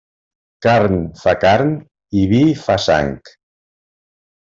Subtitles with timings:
[0.65, 1.77] Carn fa carn
[2.23, 3.15] i vi fa sang.